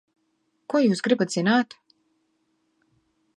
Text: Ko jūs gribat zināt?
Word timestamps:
Ko 0.73 0.81
jūs 0.83 1.03
gribat 1.07 1.35
zināt? 1.35 1.77